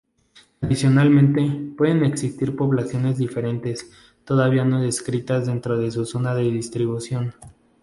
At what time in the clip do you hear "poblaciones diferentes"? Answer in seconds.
2.55-3.91